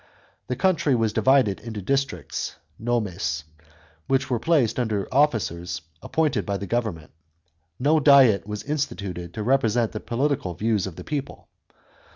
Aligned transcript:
The 0.47 0.55
country 0.55 0.95
was 0.95 1.13
divided 1.13 1.59
into 1.59 1.79
districts 1.79 2.55
(nomes} 2.79 3.43
which 4.07 4.31
were 4.31 4.39
placed 4.39 4.79
under 4.79 5.07
officers 5.13 5.83
appointed 6.01 6.43
by 6.43 6.57
the 6.57 6.65
government. 6.65 7.11
No 7.77 7.99
diet 7.99 8.47
was 8.47 8.63
instituted 8.63 9.31
to 9.35 9.43
represent 9.43 9.91
the 9.91 9.99
political 9.99 10.55
views 10.55 10.87
of 10.87 10.95
the 10.95 11.03
people. 11.03 11.49